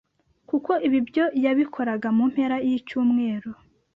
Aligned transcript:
kuko 0.49 0.71
ibi 0.87 0.99
byo 1.07 1.25
yabikoraga 1.43 2.07
mu 2.17 2.23
mpera 2.31 2.55
y'icyumweru. 2.67 3.51